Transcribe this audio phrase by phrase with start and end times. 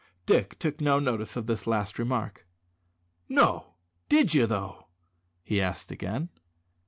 [0.25, 2.47] Dick took no notice of this last remark.
[3.29, 3.75] "No,
[4.09, 4.87] did ye though?"
[5.43, 6.29] he asked again.